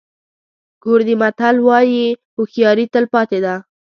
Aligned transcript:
کوردي 0.83 1.15
متل 1.21 1.55
وایي 1.67 2.05
هوښیاري 2.35 2.85
تل 2.93 3.05
پاتې 3.13 3.39
ده. 3.45 3.55